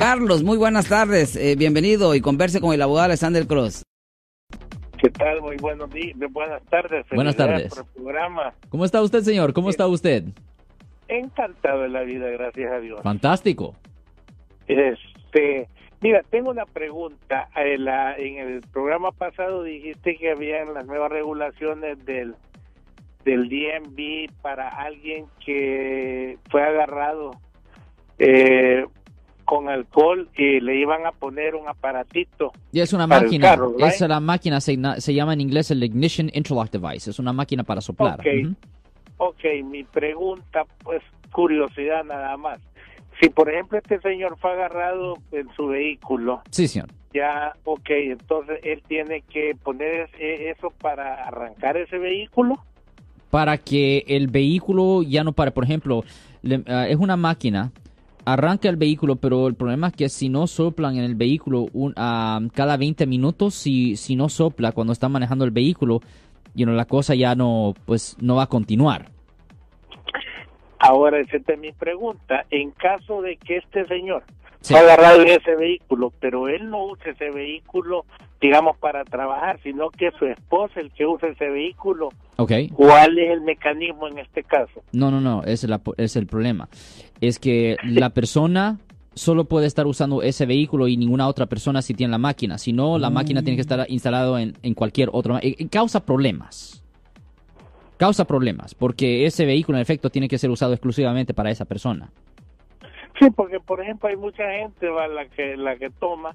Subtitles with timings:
[0.00, 1.36] Carlos, muy buenas tardes.
[1.36, 3.82] Eh, bienvenido y converse con el abogado Alexander Cross.
[4.96, 5.42] ¿Qué tal?
[5.42, 7.04] Muy buenos días, buenas tardes.
[7.14, 7.74] Buenas tardes.
[7.94, 8.54] programa.
[8.70, 9.52] ¿Cómo está usted, señor?
[9.52, 10.24] ¿Cómo está usted?
[11.06, 13.02] Encantado de la vida, gracias a Dios.
[13.02, 13.74] Fantástico.
[14.68, 15.68] Este,
[16.00, 17.50] mira, tengo una pregunta.
[17.54, 22.36] En, la, en el programa pasado dijiste que había las nuevas regulaciones del
[23.26, 27.32] del DMV para alguien que fue agarrado
[28.18, 28.86] eh,
[29.50, 32.52] con alcohol y le iban a poner un aparatito.
[32.70, 33.58] Y es una máquina.
[33.78, 37.10] es la máquina se, se, llama en inglés el Ignition Interlock Device.
[37.10, 38.20] Es una máquina para soplar.
[38.20, 38.54] Ok,
[39.16, 42.60] okay mi pregunta, pues curiosidad nada más.
[43.20, 46.42] Si por ejemplo este señor fue agarrado en su vehículo.
[46.52, 46.88] Sí, señor.
[47.12, 52.62] Ya, ok, entonces él tiene que poner eso para arrancar ese vehículo
[53.30, 55.52] para que el vehículo ya no pare.
[55.52, 56.04] Por ejemplo,
[56.66, 57.70] ah, es una máquina,
[58.24, 61.94] arranca el vehículo, pero el problema es que si no soplan en el vehículo un,
[61.96, 66.00] ah, cada 20 minutos, si, si no sopla cuando está manejando el vehículo,
[66.54, 69.10] you la cosa ya no, pues, no va a continuar.
[70.78, 72.46] Ahora, esa es mi pregunta.
[72.50, 74.24] En caso de que este señor
[74.62, 74.74] sí.
[74.74, 78.06] ha agarrado ese vehículo, pero él no usa ese vehículo,
[78.40, 82.08] digamos, para trabajar, sino que su esposa el que usa ese vehículo.
[82.36, 82.68] Okay.
[82.68, 84.82] ¿Cuál es el mecanismo en este caso?
[84.92, 85.66] No, no, no, es,
[85.98, 86.68] es el problema.
[87.20, 88.78] Es que la persona
[89.14, 92.56] solo puede estar usando ese vehículo y ninguna otra persona si tiene la máquina.
[92.56, 95.38] Si no, la máquina tiene que estar instalada en, en cualquier otro.
[95.42, 96.82] Y causa problemas.
[97.98, 102.10] Causa problemas, porque ese vehículo en efecto tiene que ser usado exclusivamente para esa persona.
[103.18, 105.06] Sí, porque por ejemplo hay mucha gente ¿va?
[105.06, 106.34] la que la que toma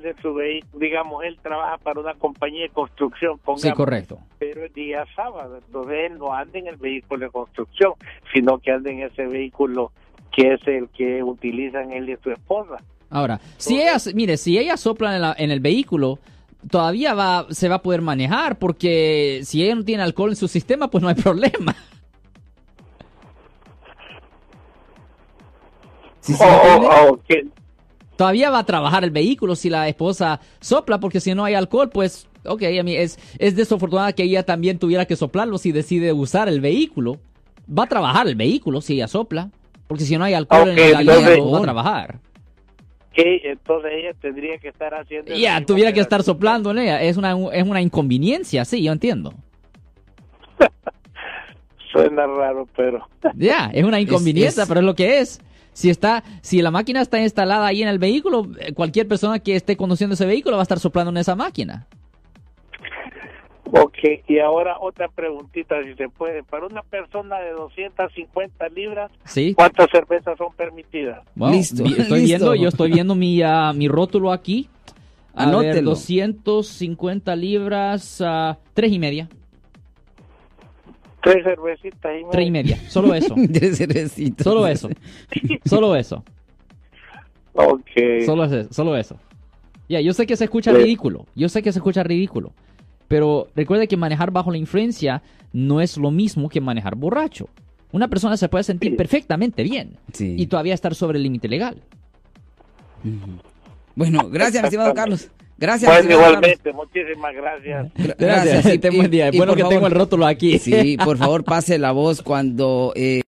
[0.00, 4.18] de su vehículo, digamos, él trabaja para una compañía de construcción, sí, correcto.
[4.38, 7.92] pero el día sábado, entonces él no anda en el vehículo de construcción,
[8.32, 9.92] sino que anda en ese vehículo
[10.30, 12.76] que es el que utilizan él y su esposa.
[13.10, 16.18] Ahora, si ella, mire, si ella sopla en, en el vehículo,
[16.70, 20.48] todavía va, se va a poder manejar, porque si ella no tiene alcohol en su
[20.48, 21.74] sistema, pues no hay problema.
[26.40, 27.18] oh,
[28.22, 31.90] todavía va a trabajar el vehículo si la esposa sopla, porque si no hay alcohol,
[31.90, 36.12] pues, ok, a mí es, es desafortunada que ella también tuviera que soplarlo si decide
[36.12, 37.18] usar el vehículo.
[37.66, 39.50] Va a trabajar el vehículo si ella sopla,
[39.88, 42.20] porque si no hay alcohol en el aliento, va a trabajar.
[43.12, 45.34] Que entonces ella tendría que estar haciendo.
[45.34, 47.02] Ya, tuviera que estar soplando en ella.
[47.02, 49.34] Es una, es una inconveniencia, sí, yo entiendo.
[51.92, 53.04] Suena raro, pero.
[53.34, 55.40] Ya, es una inconveniencia, pero es lo que es.
[55.72, 59.56] Si está, si la máquina está instalada ahí en el vehículo, eh, cualquier persona que
[59.56, 61.86] esté conduciendo ese vehículo va a estar soplando en esa máquina.
[63.74, 66.42] Ok, y ahora otra preguntita, si se puede.
[66.42, 69.10] Para una persona de 250 libras,
[69.54, 71.24] ¿cuántas cervezas son permitidas?
[71.34, 71.84] Listo.
[71.84, 74.68] Estoy viendo, yo estoy viendo mi, uh, mi rótulo aquí.
[75.34, 79.28] A ver, 250 libras, uh, tres y media.
[81.22, 83.34] Tres cervecitas y Tres y media, solo eso.
[83.52, 84.44] Tres cervecitas.
[84.44, 84.88] Solo eso.
[85.64, 86.24] Solo eso.
[87.54, 87.90] Ok.
[88.24, 89.18] Solo, eso, solo eso.
[89.88, 91.26] Ya, yo sé que se escucha ridículo.
[91.34, 92.52] Yo sé que se escucha ridículo.
[93.08, 95.22] Pero recuerde que manejar bajo la influencia
[95.52, 97.48] no es lo mismo que manejar borracho.
[97.92, 101.76] Una persona se puede sentir perfectamente bien y todavía estar sobre el límite legal.
[103.94, 105.28] Bueno, gracias, estimado Carlos.
[105.58, 105.90] Gracias.
[105.90, 107.86] Pues igualmente, muchísimas gracias.
[108.18, 109.30] Gracias, sí, buen día.
[109.32, 110.58] bueno que tengo el rótulo aquí.
[110.62, 112.92] Sí, por favor, pase la voz cuando...
[112.94, 113.22] Eh,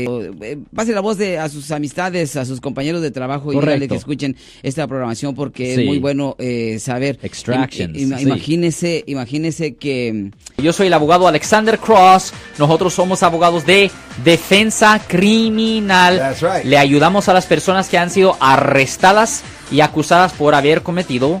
[0.00, 3.86] eh, pase la voz de a sus amistades, a sus compañeros de trabajo y díganle
[3.86, 7.20] que escuchen esta programación porque es muy bueno eh, saber.
[7.22, 7.96] Extractions.
[7.96, 12.34] Imagínese, imagínese que yo soy el abogado Alexander Cross.
[12.58, 13.88] Nosotros somos abogados de
[14.24, 16.34] defensa criminal.
[16.64, 21.40] Le ayudamos a las personas que han sido arrestadas y acusadas por haber cometido